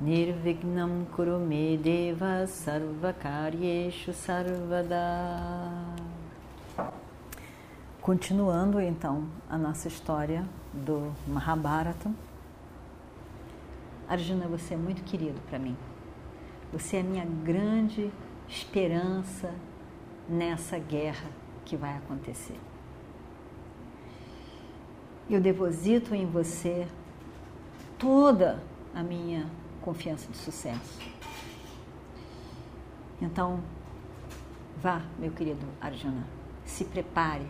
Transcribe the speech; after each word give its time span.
Nirvignam 0.00 1.06
Kurume 1.06 1.76
Deva 1.76 2.46
Sarvakaryeshu 2.46 4.12
Sarvada 4.12 4.94
Continuando 8.00 8.80
então 8.80 9.26
a 9.50 9.58
nossa 9.58 9.88
história 9.88 10.48
do 10.72 11.12
Mahabharata. 11.26 12.12
Arjuna, 14.08 14.46
você 14.46 14.74
é 14.74 14.76
muito 14.76 15.02
querido 15.02 15.40
para 15.50 15.58
mim. 15.58 15.76
Você 16.72 16.98
é 16.98 17.00
a 17.00 17.02
minha 17.04 17.24
grande 17.24 18.08
esperança 18.48 19.52
nessa 20.28 20.78
guerra 20.78 21.28
que 21.64 21.76
vai 21.76 21.96
acontecer. 21.96 22.60
Eu 25.28 25.40
deposito 25.40 26.14
em 26.14 26.24
você 26.24 26.86
toda 27.98 28.62
a 28.94 29.02
minha 29.02 29.50
confiança 29.78 30.30
de 30.30 30.36
sucesso. 30.36 31.00
Então, 33.20 33.60
vá, 34.80 35.02
meu 35.18 35.30
querido 35.30 35.66
Arjuna, 35.80 36.26
se 36.64 36.84
prepare 36.84 37.46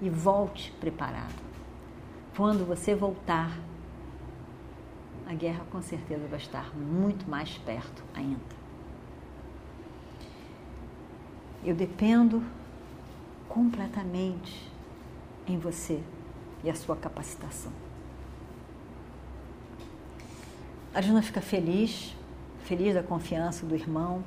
e 0.00 0.10
volte 0.10 0.72
preparado. 0.80 1.34
Quando 2.36 2.66
você 2.66 2.94
voltar, 2.94 3.56
a 5.26 5.34
guerra 5.34 5.64
com 5.70 5.80
certeza 5.80 6.26
vai 6.26 6.38
estar 6.38 6.74
muito 6.76 7.28
mais 7.30 7.56
perto 7.58 8.02
ainda. 8.14 8.40
Eu 11.64 11.74
dependo 11.76 12.42
completamente 13.48 14.68
em 15.46 15.58
você 15.58 16.02
e 16.64 16.70
a 16.70 16.74
sua 16.74 16.96
capacitação. 16.96 17.72
Arjuna 20.94 21.22
fica 21.22 21.40
feliz, 21.40 22.14
feliz 22.64 22.94
da 22.94 23.02
confiança 23.02 23.64
do 23.64 23.74
irmão, 23.74 24.22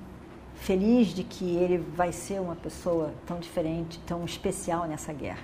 feliz 0.55 1.09
de 1.09 1.23
que 1.23 1.55
ele 1.55 1.77
vai 1.77 2.11
ser 2.11 2.41
uma 2.41 2.55
pessoa 2.55 3.13
tão 3.25 3.39
diferente, 3.39 3.99
tão 3.99 4.25
especial 4.25 4.87
nessa 4.87 5.13
guerra. 5.13 5.43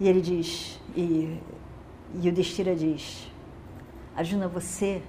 E 0.00 0.08
ele 0.08 0.20
diz, 0.20 0.80
e, 0.96 1.40
e 2.20 2.28
o 2.28 2.32
Destira 2.32 2.74
diz: 2.74 3.30
Arjuna, 4.16 4.48
você 4.48 5.02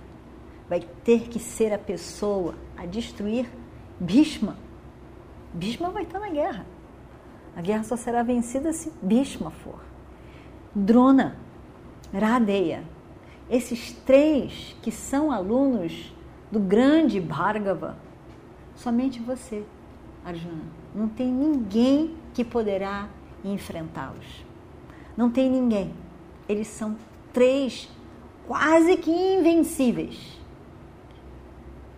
vai 0.67 0.81
ter 1.03 1.27
que 1.27 1.39
ser 1.39 1.73
a 1.73 1.77
pessoa 1.77 2.53
a 2.77 2.85
destruir 2.85 3.49
Bhishma. 3.99 4.55
Bhishma 5.53 5.89
vai 5.89 6.03
estar 6.03 6.19
na 6.19 6.29
guerra. 6.29 6.65
A 7.55 7.61
guerra 7.61 7.83
só 7.83 7.95
será 7.95 8.21
vencida 8.21 8.71
se 8.71 8.91
Bhishma 9.01 9.49
for. 9.49 9.79
Drona 10.75 11.35
Radeya. 12.13 12.83
Esses 13.49 13.91
três 14.05 14.75
que 14.81 14.91
são 14.91 15.31
alunos 15.31 16.13
do 16.51 16.59
grande 16.59 17.19
Bhargava, 17.19 17.97
somente 18.75 19.19
você, 19.19 19.63
Arjuna. 20.23 20.63
Não 20.93 21.07
tem 21.07 21.31
ninguém 21.31 22.15
que 22.33 22.43
poderá 22.43 23.07
enfrentá-los. 23.43 24.45
Não 25.15 25.29
tem 25.29 25.49
ninguém. 25.49 25.93
Eles 26.47 26.67
são 26.67 26.95
três 27.33 27.89
quase 28.47 28.97
que 28.97 29.11
invencíveis. 29.11 30.39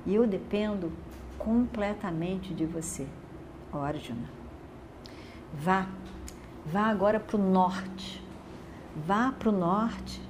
E 0.05 0.15
eu 0.15 0.25
dependo 0.25 0.91
completamente 1.37 2.53
de 2.53 2.65
você, 2.65 3.07
Arjuna. 3.71 4.29
Vá, 5.53 5.87
vá 6.65 6.83
agora 6.83 7.19
para 7.19 7.37
o 7.37 7.39
norte 7.39 8.20
vá 8.95 9.31
para 9.31 9.49
o 9.49 9.51
norte, 9.51 10.21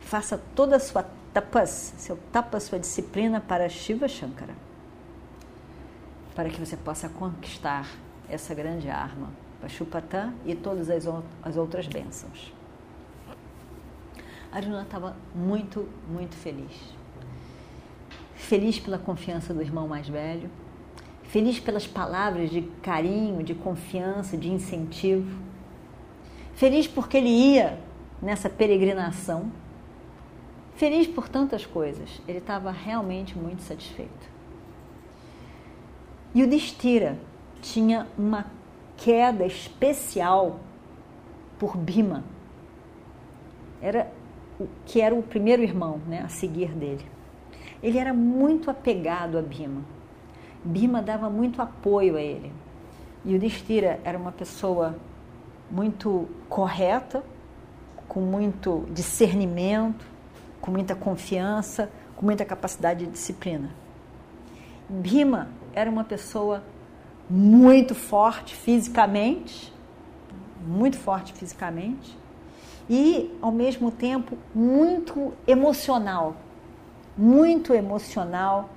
faça 0.00 0.40
toda 0.54 0.76
a 0.76 0.80
sua 0.80 1.04
tapas, 1.32 1.94
seu 1.98 2.16
tapas, 2.30 2.62
sua 2.64 2.78
disciplina 2.78 3.40
para 3.40 3.68
Shiva 3.68 4.06
Shankara, 4.06 4.54
para 6.34 6.48
que 6.48 6.60
você 6.60 6.76
possa 6.76 7.08
conquistar 7.08 7.88
essa 8.28 8.54
grande 8.54 8.88
arma, 8.88 9.30
Pashupata 9.60 10.32
e 10.44 10.54
todas 10.54 10.90
as, 10.90 11.04
as 11.42 11.56
outras 11.56 11.86
bênçãos. 11.86 12.52
Arjuna 14.52 14.82
estava 14.82 15.16
muito, 15.34 15.88
muito 16.08 16.36
feliz. 16.36 16.94
Feliz 18.36 18.78
pela 18.78 18.98
confiança 18.98 19.52
do 19.52 19.60
irmão 19.60 19.88
mais 19.88 20.08
velho, 20.08 20.50
feliz 21.24 21.58
pelas 21.58 21.86
palavras 21.86 22.50
de 22.50 22.62
carinho, 22.82 23.42
de 23.42 23.54
confiança, 23.54 24.36
de 24.36 24.52
incentivo, 24.52 25.42
feliz 26.54 26.86
porque 26.86 27.16
ele 27.16 27.30
ia 27.30 27.80
nessa 28.24 28.48
peregrinação. 28.48 29.52
Feliz 30.74 31.06
por 31.06 31.28
tantas 31.28 31.66
coisas, 31.66 32.20
ele 32.26 32.38
estava 32.38 32.70
realmente 32.70 33.38
muito 33.38 33.62
satisfeito. 33.62 34.34
E 36.34 36.42
o 36.42 36.48
Destira 36.48 37.18
tinha 37.60 38.08
uma 38.18 38.46
queda 38.96 39.44
especial 39.44 40.58
por 41.58 41.76
Bima. 41.76 42.24
Era 43.80 44.10
o 44.58 44.66
que 44.86 45.00
era 45.00 45.14
o 45.14 45.22
primeiro 45.22 45.62
irmão, 45.62 46.00
né, 46.08 46.22
a 46.24 46.28
seguir 46.28 46.70
dele. 46.70 47.04
Ele 47.82 47.98
era 47.98 48.14
muito 48.14 48.70
apegado 48.70 49.38
a 49.38 49.42
Bima. 49.42 49.82
Bima 50.64 51.02
dava 51.02 51.28
muito 51.28 51.60
apoio 51.60 52.16
a 52.16 52.22
ele. 52.22 52.50
E 53.24 53.34
o 53.34 53.38
Destira 53.38 54.00
era 54.02 54.18
uma 54.18 54.32
pessoa 54.32 54.96
muito 55.70 56.28
correta, 56.48 57.22
com 58.14 58.20
muito 58.20 58.86
discernimento, 58.92 60.06
com 60.60 60.70
muita 60.70 60.94
confiança, 60.94 61.90
com 62.14 62.24
muita 62.24 62.44
capacidade 62.44 63.04
de 63.04 63.10
disciplina. 63.10 63.70
Bhima 64.88 65.48
era 65.74 65.90
uma 65.90 66.04
pessoa 66.04 66.62
muito 67.28 67.92
forte 67.92 68.54
fisicamente, 68.54 69.74
muito 70.64 70.96
forte 70.96 71.32
fisicamente, 71.32 72.16
e 72.88 73.36
ao 73.42 73.50
mesmo 73.50 73.90
tempo 73.90 74.38
muito 74.54 75.32
emocional, 75.44 76.36
muito 77.18 77.74
emocional 77.74 78.70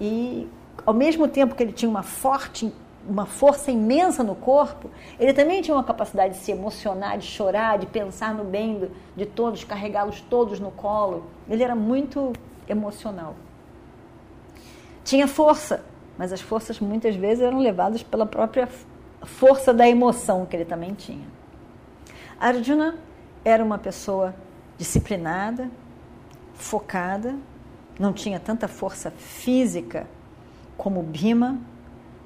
e 0.00 0.48
ao 0.84 0.92
mesmo 0.92 1.28
tempo 1.28 1.54
que 1.54 1.62
ele 1.62 1.72
tinha 1.72 1.88
uma 1.88 2.02
forte 2.02 2.72
uma 3.08 3.26
força 3.26 3.70
imensa 3.70 4.22
no 4.22 4.34
corpo, 4.34 4.90
ele 5.18 5.32
também 5.32 5.60
tinha 5.60 5.76
uma 5.76 5.84
capacidade 5.84 6.34
de 6.34 6.40
se 6.40 6.52
emocionar, 6.52 7.18
de 7.18 7.26
chorar, 7.26 7.78
de 7.78 7.86
pensar 7.86 8.34
no 8.34 8.44
bem 8.44 8.90
de 9.16 9.26
todos, 9.26 9.64
carregá-los 9.64 10.20
todos 10.20 10.60
no 10.60 10.70
colo. 10.70 11.24
Ele 11.48 11.62
era 11.62 11.74
muito 11.74 12.32
emocional. 12.68 13.34
Tinha 15.04 15.26
força, 15.26 15.84
mas 16.16 16.32
as 16.32 16.40
forças 16.40 16.78
muitas 16.78 17.16
vezes 17.16 17.42
eram 17.42 17.58
levadas 17.58 18.02
pela 18.02 18.24
própria 18.24 18.68
força 19.22 19.72
da 19.74 19.88
emoção 19.88 20.46
que 20.46 20.56
ele 20.56 20.64
também 20.64 20.94
tinha. 20.94 21.26
Arjuna 22.38 22.96
era 23.44 23.64
uma 23.64 23.78
pessoa 23.78 24.34
disciplinada, 24.78 25.70
focada, 26.54 27.36
não 27.98 28.12
tinha 28.12 28.38
tanta 28.38 28.66
força 28.68 29.10
física 29.10 30.06
como 30.76 31.02
Bhima, 31.02 31.58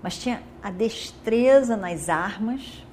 mas 0.02 0.16
tinha 0.16 0.42
a 0.62 0.70
destreza 0.70 1.76
nas 1.76 2.08
armas, 2.08 2.84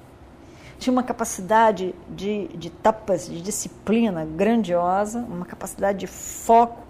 tinha 0.78 0.92
uma 0.92 1.02
capacidade 1.02 1.94
de, 2.08 2.48
de 2.48 2.70
tapas, 2.70 3.26
de 3.26 3.40
disciplina 3.40 4.24
grandiosa, 4.24 5.20
uma 5.20 5.46
capacidade 5.46 5.98
de 5.98 6.06
foco, 6.06 6.82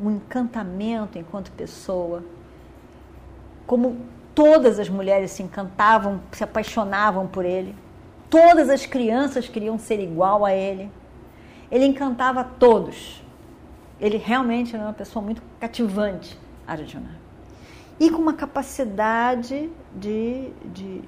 um 0.00 0.10
encantamento 0.10 1.18
enquanto 1.18 1.50
pessoa. 1.52 2.24
Como 3.66 3.98
todas 4.34 4.78
as 4.78 4.88
mulheres 4.88 5.30
se 5.32 5.42
encantavam, 5.42 6.20
se 6.32 6.44
apaixonavam 6.44 7.26
por 7.26 7.44
ele, 7.44 7.74
todas 8.30 8.68
as 8.68 8.86
crianças 8.86 9.48
queriam 9.48 9.78
ser 9.78 10.00
igual 10.00 10.44
a 10.44 10.52
ele. 10.52 10.90
Ele 11.70 11.86
encantava 11.86 12.44
todos. 12.44 13.22
Ele 14.00 14.18
realmente 14.18 14.74
era 14.74 14.84
uma 14.84 14.92
pessoa 14.92 15.24
muito 15.24 15.42
cativante, 15.58 16.38
Arjuna 16.66 17.23
e 17.98 18.10
com 18.10 18.20
uma 18.20 18.34
capacidade 18.34 19.70
de, 19.94 20.50
de, 20.72 21.00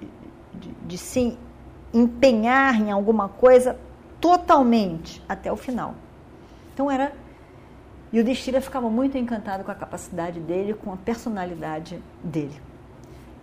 de, 0.55 0.71
de 0.87 0.99
se 0.99 1.37
empenhar 1.93 2.81
em 2.81 2.91
alguma 2.91 3.29
coisa 3.29 3.79
totalmente 4.21 5.23
até 5.29 5.53
o 5.53 5.57
final. 5.57 5.95
Então 6.73 6.91
era 6.91 7.13
E 8.13 8.21
o 8.21 8.25
Destira 8.25 8.61
ficava 8.61 8.89
muito 8.89 9.19
encantado 9.19 9.65
com 9.65 9.71
a 9.71 9.75
capacidade 9.75 10.41
dele, 10.41 10.75
com 10.75 10.93
a 10.93 10.97
personalidade 10.97 12.03
dele. 12.23 12.61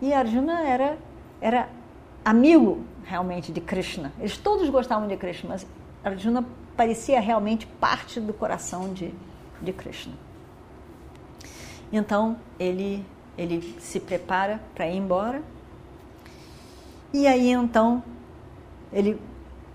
E 0.01 0.13
Arjuna 0.13 0.61
era, 0.61 0.97
era 1.41 1.69
amigo 2.23 2.83
realmente 3.03 3.51
de 3.51 3.61
Krishna. 3.61 4.11
Eles 4.19 4.37
todos 4.37 4.69
gostavam 4.69 5.07
de 5.07 5.17
Krishna, 5.17 5.49
mas 5.49 5.67
Arjuna 6.03 6.45
parecia 6.75 7.19
realmente 7.19 7.67
parte 7.67 8.19
do 8.19 8.33
coração 8.33 8.93
de, 8.93 9.13
de 9.61 9.73
Krishna. 9.73 10.13
Então 11.91 12.37
ele, 12.57 13.05
ele 13.37 13.61
se 13.79 13.99
prepara 13.99 14.59
para 14.73 14.87
ir 14.87 14.97
embora. 14.97 15.41
E 17.13 17.27
aí 17.27 17.49
então 17.49 18.03
ele, 18.91 19.19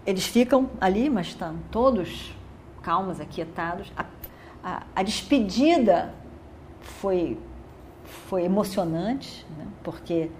eles 0.06 0.26
ficam 0.26 0.70
ali, 0.80 1.10
mas 1.10 1.28
estão 1.28 1.56
todos 1.70 2.34
calmos, 2.82 3.20
aquietados. 3.20 3.92
A, 3.96 4.04
a, 4.62 4.82
a 4.94 5.02
despedida 5.02 6.14
foi, 6.80 7.38
foi 8.04 8.44
emocionante, 8.44 9.46
né? 9.56 9.66
porque 9.82 10.30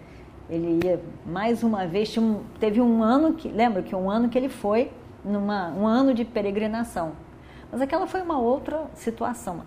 ele 0.48 0.80
ia 0.84 1.00
mais 1.26 1.62
uma 1.62 1.86
vez, 1.86 2.16
um, 2.16 2.40
teve 2.58 2.80
um 2.80 3.02
ano 3.02 3.34
que, 3.34 3.48
lembra 3.48 3.82
que 3.82 3.94
um 3.94 4.10
ano 4.10 4.28
que 4.28 4.38
ele 4.38 4.48
foi 4.48 4.90
numa 5.24 5.70
um 5.70 5.86
ano 5.86 6.14
de 6.14 6.24
peregrinação. 6.24 7.12
Mas 7.70 7.80
aquela 7.80 8.06
foi 8.06 8.22
uma 8.22 8.38
outra 8.38 8.86
situação. 8.94 9.62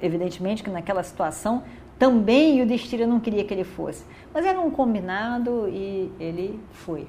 Evidentemente 0.00 0.62
que 0.62 0.70
naquela 0.70 1.02
situação 1.02 1.64
também 1.98 2.60
o 2.62 2.66
destino 2.66 3.06
não 3.06 3.20
queria 3.20 3.44
que 3.44 3.54
ele 3.54 3.64
fosse, 3.64 4.04
mas 4.32 4.44
era 4.44 4.60
um 4.60 4.70
combinado 4.70 5.68
e 5.68 6.10
ele 6.20 6.60
foi. 6.70 7.06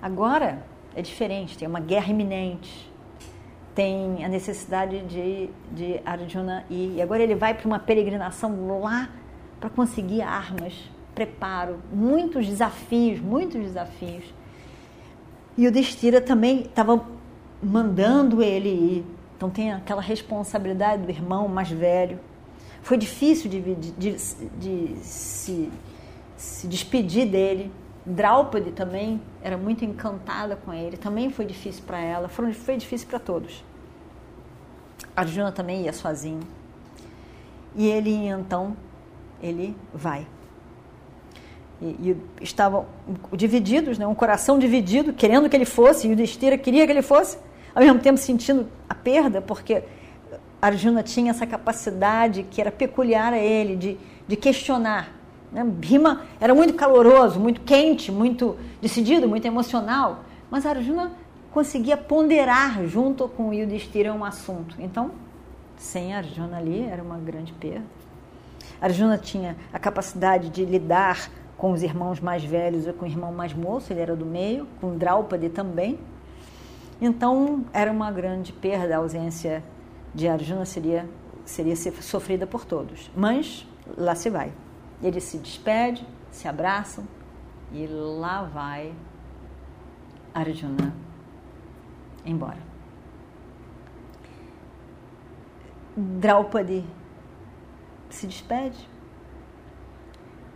Agora 0.00 0.62
é 0.94 1.02
diferente, 1.02 1.58
tem 1.58 1.66
uma 1.66 1.80
guerra 1.80 2.10
iminente, 2.10 2.90
tem 3.74 4.24
a 4.24 4.28
necessidade 4.28 5.02
de, 5.02 5.50
de 5.72 6.00
Arjuna 6.04 6.64
ir. 6.70 6.94
E 6.96 7.02
agora 7.02 7.22
ele 7.22 7.34
vai 7.34 7.52
para 7.52 7.66
uma 7.66 7.78
peregrinação 7.78 8.80
lá 8.80 9.10
para 9.60 9.68
conseguir 9.68 10.22
armas, 10.22 10.72
preparo, 11.14 11.78
muitos 11.92 12.46
desafios, 12.46 13.20
muitos 13.20 13.60
desafios. 13.60 14.24
E 15.58 15.66
o 15.66 15.72
Destira 15.72 16.20
também 16.20 16.60
estava 16.60 17.04
mandando 17.62 18.42
ele 18.42 18.68
ir. 18.68 19.04
Então 19.36 19.50
tem 19.50 19.72
aquela 19.72 20.00
responsabilidade 20.00 21.02
do 21.02 21.10
irmão 21.10 21.48
mais 21.48 21.70
velho. 21.70 22.18
Foi 22.86 22.96
difícil 22.96 23.50
de, 23.50 23.60
de, 23.60 23.90
de, 23.90 24.16
de 24.60 24.96
se, 25.02 25.68
se 26.36 26.68
despedir 26.68 27.26
dele. 27.26 27.72
Draupadi 28.06 28.70
também 28.70 29.20
era 29.42 29.56
muito 29.56 29.84
encantada 29.84 30.54
com 30.54 30.72
ele, 30.72 30.96
também 30.96 31.28
foi 31.28 31.44
difícil 31.44 31.82
para 31.84 31.98
ela, 31.98 32.28
foi, 32.28 32.52
foi 32.52 32.76
difícil 32.76 33.08
para 33.08 33.18
todos. 33.18 33.64
Arjuna 35.16 35.50
também 35.50 35.82
ia 35.82 35.92
sozinho. 35.92 36.42
E 37.74 37.88
ele 37.88 38.14
então, 38.28 38.76
ele 39.42 39.76
vai. 39.92 40.24
E, 41.82 41.86
e, 41.86 42.16
estavam 42.40 42.86
divididos, 43.32 43.98
né? 43.98 44.06
um 44.06 44.14
coração 44.14 44.60
dividido, 44.60 45.12
querendo 45.12 45.50
que 45.50 45.56
ele 45.56 45.64
fosse, 45.64 46.06
e 46.06 46.12
o 46.12 46.14
Destira 46.14 46.56
queria 46.56 46.86
que 46.86 46.92
ele 46.92 47.02
fosse, 47.02 47.36
ao 47.74 47.82
mesmo 47.82 47.98
tempo 47.98 48.16
sentindo 48.16 48.68
a 48.88 48.94
perda, 48.94 49.42
porque 49.42 49.82
Arjuna 50.66 51.02
tinha 51.02 51.30
essa 51.30 51.46
capacidade 51.46 52.44
que 52.44 52.60
era 52.60 52.70
peculiar 52.70 53.32
a 53.32 53.38
ele 53.38 53.76
de, 53.76 53.98
de 54.26 54.36
questionar 54.36 55.16
né? 55.56 55.64
Bhima 55.64 56.22
era 56.40 56.54
muito 56.54 56.74
caloroso, 56.74 57.38
muito 57.38 57.60
quente, 57.62 58.10
muito 58.10 58.56
decidido, 58.80 59.28
muito 59.28 59.46
emocional, 59.46 60.20
mas 60.50 60.66
Arjuna 60.66 61.12
conseguia 61.50 61.96
ponderar 61.96 62.84
junto 62.86 63.28
com 63.28 63.52
Yudhishthira 63.52 64.12
um 64.12 64.24
assunto. 64.24 64.76
Então, 64.78 65.12
sem 65.76 66.14
Arjuna 66.14 66.58
ali 66.58 66.82
era 66.82 67.02
uma 67.02 67.16
grande 67.16 67.52
perda. 67.54 67.84
Arjuna 68.80 69.16
tinha 69.16 69.56
a 69.72 69.78
capacidade 69.78 70.50
de 70.50 70.64
lidar 70.64 71.30
com 71.56 71.72
os 71.72 71.82
irmãos 71.82 72.20
mais 72.20 72.44
velhos 72.44 72.86
ou 72.86 72.92
com 72.92 73.06
o 73.06 73.08
irmão 73.08 73.32
mais 73.32 73.54
moço, 73.54 73.90
ele 73.90 74.00
era 74.00 74.14
do 74.14 74.26
meio, 74.26 74.66
com 74.80 74.98
Draupadi 74.98 75.48
também. 75.48 75.98
Então, 77.00 77.64
era 77.72 77.90
uma 77.90 78.10
grande 78.10 78.52
perda, 78.52 78.94
a 78.94 78.98
ausência 78.98 79.64
de 80.16 80.26
Arjuna 80.26 80.64
seria, 80.64 81.06
seria 81.44 81.76
sofrida 81.76 82.46
por 82.46 82.64
todos. 82.64 83.10
Mas 83.14 83.68
lá 83.98 84.14
se 84.14 84.30
vai. 84.30 84.50
Eles 85.02 85.24
se 85.24 85.36
despedem, 85.36 86.06
se 86.30 86.48
abraçam 86.48 87.06
e 87.70 87.86
lá 87.86 88.42
vai 88.44 88.94
Arjuna 90.32 90.94
embora. 92.24 92.58
Draupadi 95.94 96.82
se 98.08 98.26
despede. 98.26 98.88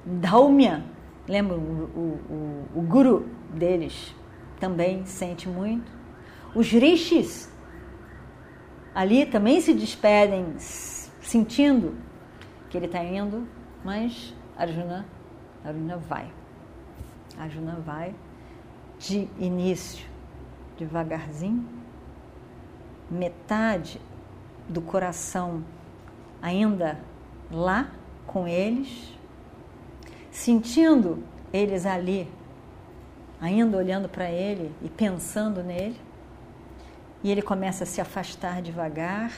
Daumya, 0.07 0.83
lembra 1.29 1.57
o, 1.57 1.61
o, 1.61 2.79
o, 2.79 2.83
guru 2.83 3.29
deles, 3.53 4.15
também 4.59 5.05
sente 5.05 5.47
muito. 5.47 5.93
Os 6.55 6.71
rishis 6.71 7.53
ali 8.94 9.26
também 9.26 9.60
se 9.60 9.72
despedem, 9.75 10.54
sentindo 10.58 11.96
que 12.69 12.76
ele 12.76 12.87
está 12.87 13.02
indo 13.02 13.46
mas 13.84 14.34
Arjuna, 14.56 15.06
Arjuna 15.64 15.96
vai. 15.96 16.31
Arjuna 17.38 17.76
vai 17.84 18.14
de 18.98 19.28
início, 19.38 20.06
devagarzinho, 20.78 21.66
metade 23.10 24.00
do 24.69 24.82
coração 24.82 25.64
ainda 26.42 27.00
lá 27.50 27.90
com 28.26 28.46
eles, 28.46 29.16
sentindo 30.31 31.25
eles 31.52 31.87
ali, 31.87 32.28
ainda 33.40 33.78
olhando 33.78 34.08
para 34.08 34.31
ele 34.31 34.70
e 34.82 34.88
pensando 34.88 35.62
nele, 35.62 35.98
e 37.22 37.31
ele 37.31 37.43
começa 37.43 37.84
a 37.84 37.87
se 37.87 38.00
afastar 38.00 38.62
devagar, 38.62 39.32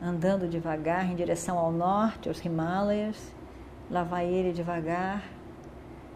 andando 0.00 0.48
devagar 0.48 1.10
em 1.10 1.14
direção 1.14 1.58
ao 1.58 1.72
norte, 1.72 2.28
aos 2.28 2.44
Himalayas, 2.44 3.32
lá 3.90 4.02
vai 4.02 4.26
ele 4.26 4.52
devagar, 4.52 5.22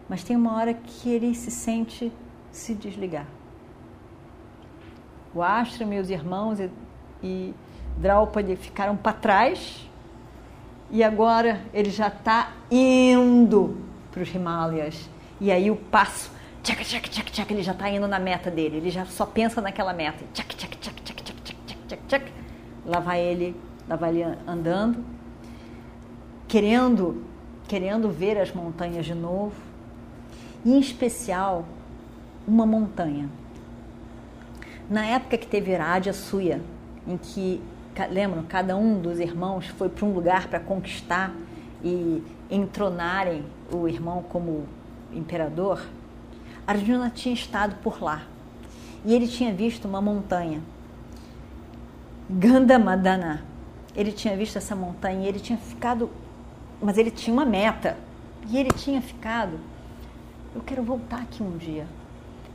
mas 0.09 0.23
tem 0.23 0.35
uma 0.35 0.55
hora 0.55 0.73
que 0.73 1.09
ele 1.09 1.33
se 1.35 1.51
sente 1.51 2.11
se 2.51 2.73
desligar. 2.73 3.27
O 5.33 5.43
Ashram, 5.43 5.87
meus 5.87 6.09
irmãos 6.09 6.59
e, 6.59 6.71
e 7.21 7.53
Draupadi 7.97 8.55
ficaram 8.55 8.95
para 8.95 9.13
trás 9.13 9.87
e 10.89 11.03
agora 11.03 11.61
ele 11.73 11.89
já 11.89 12.07
está 12.07 12.53
indo 12.71 13.77
para 14.11 14.23
os 14.23 14.33
Himalayas. 14.33 15.09
E 15.39 15.51
aí 15.51 15.69
o 15.69 15.75
passo, 15.75 16.31
tchac, 16.63 16.83
tchac, 16.83 17.09
tchac, 17.09 17.31
tchac, 17.31 17.53
ele 17.53 17.61
já 17.61 17.73
está 17.73 17.89
indo 17.89 18.07
na 18.07 18.19
meta 18.19 18.49
dele, 18.49 18.77
ele 18.77 18.89
já 18.89 19.05
só 19.05 19.25
pensa 19.25 19.61
naquela 19.61 19.93
meta. 19.93 20.23
Tchac, 20.33 20.55
tchac, 20.55 20.66
tchac. 22.07 22.31
Lá 22.85 22.99
vai 22.99 23.21
ele, 23.21 23.55
lá 23.87 23.95
vai 23.95 24.09
ele 24.11 24.37
andando, 24.47 25.03
querendo 26.47 27.23
querendo 27.67 28.09
ver 28.09 28.39
as 28.39 28.53
montanhas 28.53 29.05
de 29.05 29.13
novo, 29.13 29.55
e 30.63 30.73
em 30.73 30.79
especial 30.79 31.65
uma 32.47 32.65
montanha. 32.65 33.29
Na 34.89 35.05
época 35.05 35.37
que 35.37 35.45
teve 35.45 35.75
Radha 35.75 36.13
Suya, 36.13 36.61
em 37.05 37.17
que, 37.17 37.61
lembram, 38.09 38.43
cada 38.43 38.75
um 38.77 39.01
dos 39.01 39.19
irmãos 39.19 39.67
foi 39.67 39.89
para 39.89 40.05
um 40.05 40.13
lugar 40.13 40.47
para 40.47 40.59
conquistar 40.59 41.33
e 41.83 42.23
entronarem 42.49 43.43
o 43.71 43.87
irmão 43.87 44.23
como 44.23 44.65
imperador, 45.13 45.85
Arjuna 46.65 47.09
tinha 47.09 47.33
estado 47.33 47.75
por 47.81 48.01
lá 48.01 48.23
e 49.05 49.13
ele 49.13 49.27
tinha 49.27 49.53
visto 49.53 49.85
uma 49.85 50.01
montanha, 50.01 50.61
Gandhamadana. 52.29 53.43
Ele 53.95 54.11
tinha 54.11 54.35
visto 54.37 54.57
essa 54.57 54.75
montanha 54.75 55.27
ele 55.27 55.39
tinha 55.39 55.57
ficado 55.57 56.09
mas 56.81 56.97
ele 56.97 57.11
tinha 57.11 57.33
uma 57.33 57.45
meta 57.45 57.97
e 58.49 58.57
ele 58.57 58.71
tinha 58.71 59.01
ficado. 59.01 59.59
Eu 60.55 60.61
quero 60.61 60.83
voltar 60.83 61.21
aqui 61.21 61.41
um 61.41 61.57
dia. 61.57 61.87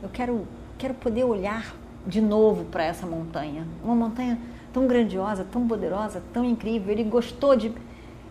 Eu 0.01 0.09
quero, 0.09 0.47
quero 0.77 0.93
poder 0.93 1.23
olhar 1.23 1.75
de 2.05 2.19
novo 2.21 2.65
para 2.65 2.83
essa 2.83 3.05
montanha, 3.05 3.65
uma 3.83 3.95
montanha 3.95 4.37
tão 4.73 4.87
grandiosa, 4.87 5.45
tão 5.49 5.67
poderosa, 5.67 6.21
tão 6.33 6.43
incrível. 6.43 6.91
Ele 6.91 7.03
gostou 7.03 7.55
de, 7.55 7.71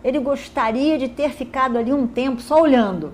ele 0.04 0.18
gostaria 0.18 0.98
de 0.98 1.08
ter 1.08 1.30
ficado 1.30 1.78
ali 1.78 1.92
um 1.92 2.06
tempo 2.06 2.40
só 2.40 2.60
olhando, 2.60 3.12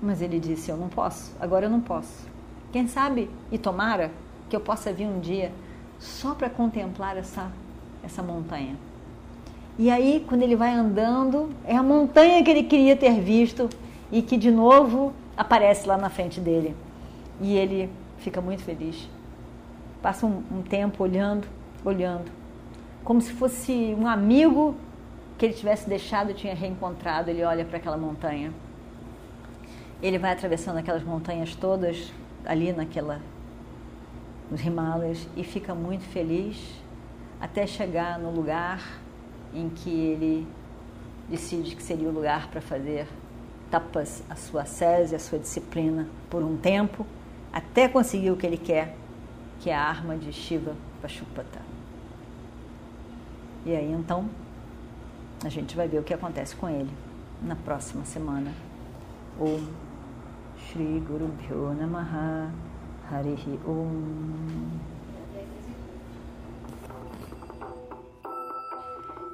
mas 0.00 0.22
ele 0.22 0.40
disse: 0.40 0.70
eu 0.70 0.76
não 0.76 0.88
posso. 0.88 1.34
Agora 1.40 1.66
eu 1.66 1.70
não 1.70 1.80
posso. 1.80 2.26
Quem 2.72 2.88
sabe 2.88 3.30
e 3.50 3.58
tomara 3.58 4.10
que 4.48 4.56
eu 4.56 4.60
possa 4.60 4.92
vir 4.92 5.06
um 5.06 5.20
dia 5.20 5.52
só 5.98 6.34
para 6.34 6.50
contemplar 6.50 7.16
essa 7.16 7.52
essa 8.02 8.22
montanha. 8.22 8.76
E 9.78 9.90
aí, 9.90 10.24
quando 10.28 10.42
ele 10.42 10.54
vai 10.54 10.72
andando, 10.72 11.50
é 11.64 11.74
a 11.76 11.82
montanha 11.82 12.42
que 12.44 12.50
ele 12.50 12.62
queria 12.62 12.96
ter 12.96 13.20
visto 13.20 13.68
e 14.10 14.20
que 14.20 14.36
de 14.36 14.50
novo 14.50 15.12
aparece 15.36 15.88
lá 15.88 15.96
na 15.96 16.10
frente 16.10 16.40
dele. 16.40 16.76
E 17.40 17.56
ele 17.56 17.90
fica 18.18 18.40
muito 18.40 18.62
feliz. 18.62 19.08
Passa 20.02 20.26
um, 20.26 20.42
um 20.50 20.62
tempo 20.62 21.02
olhando, 21.02 21.46
olhando. 21.84 22.30
como 23.02 23.20
se 23.20 23.32
fosse 23.32 23.96
um 23.98 24.06
amigo 24.06 24.76
que 25.38 25.46
ele 25.46 25.54
tivesse 25.54 25.88
deixado 25.88 26.34
tinha 26.34 26.54
reencontrado. 26.54 27.30
Ele 27.30 27.42
olha 27.42 27.64
para 27.64 27.78
aquela 27.78 27.96
montanha. 27.96 28.52
Ele 30.02 30.18
vai 30.18 30.32
atravessando 30.32 30.76
aquelas 30.76 31.02
montanhas 31.02 31.54
todas 31.54 32.12
ali 32.44 32.72
naquela 32.72 33.20
nos 34.50 34.62
Himalayas 34.62 35.26
e 35.34 35.42
fica 35.42 35.74
muito 35.74 36.04
feliz 36.04 36.81
até 37.42 37.66
chegar 37.66 38.20
no 38.20 38.30
lugar 38.30 38.80
em 39.52 39.68
que 39.68 39.90
ele 39.90 40.46
decide 41.28 41.74
que 41.74 41.82
seria 41.82 42.08
o 42.08 42.12
lugar 42.12 42.48
para 42.48 42.60
fazer 42.60 43.08
tapas 43.68 44.22
a 44.30 44.36
sua 44.36 44.64
sese, 44.64 45.16
a 45.16 45.18
sua 45.18 45.40
disciplina 45.40 46.06
por 46.30 46.40
um 46.40 46.56
tempo, 46.56 47.04
até 47.52 47.88
conseguir 47.88 48.30
o 48.30 48.36
que 48.36 48.46
ele 48.46 48.56
quer, 48.56 48.94
que 49.58 49.70
é 49.70 49.74
a 49.74 49.82
arma 49.82 50.16
de 50.16 50.32
Shiva 50.32 50.76
Pashupata. 51.00 51.60
E 53.66 53.74
aí 53.74 53.90
então 53.90 54.30
a 55.44 55.48
gente 55.48 55.74
vai 55.74 55.88
ver 55.88 55.98
o 55.98 56.04
que 56.04 56.14
acontece 56.14 56.54
com 56.54 56.68
ele 56.68 56.90
na 57.42 57.56
próxima 57.56 58.04
semana. 58.04 58.52
Om 59.40 59.66
Shri 60.58 61.00
Guru 61.00 61.26
Bhyo 61.26 61.74
Namaha 61.74 62.52
Harihi 63.10 63.58
Om 63.66 64.91